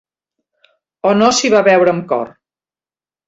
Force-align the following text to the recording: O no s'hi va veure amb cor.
O 1.09 1.11
no 1.19 1.27
s'hi 1.41 1.51
va 1.55 1.61
veure 1.69 1.93
amb 1.93 2.09
cor. 2.13 2.33